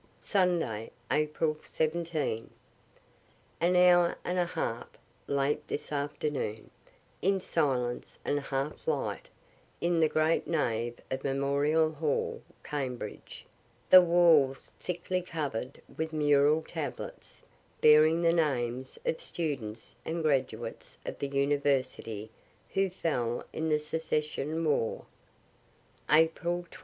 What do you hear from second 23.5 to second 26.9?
in the secession war. _April 23.